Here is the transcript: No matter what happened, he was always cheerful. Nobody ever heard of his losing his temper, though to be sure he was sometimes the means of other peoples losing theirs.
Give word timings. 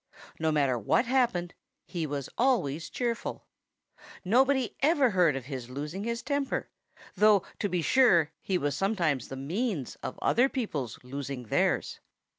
No 0.39 0.51
matter 0.51 0.79
what 0.79 1.05
happened, 1.05 1.53
he 1.85 2.07
was 2.07 2.27
always 2.35 2.89
cheerful. 2.89 3.45
Nobody 4.25 4.75
ever 4.79 5.11
heard 5.11 5.35
of 5.35 5.45
his 5.45 5.69
losing 5.69 6.05
his 6.05 6.23
temper, 6.23 6.71
though 7.15 7.43
to 7.59 7.69
be 7.69 7.83
sure 7.83 8.31
he 8.41 8.57
was 8.57 8.75
sometimes 8.75 9.27
the 9.27 9.35
means 9.37 9.97
of 10.01 10.17
other 10.19 10.49
peoples 10.49 10.97
losing 11.03 11.43
theirs. 11.49 11.99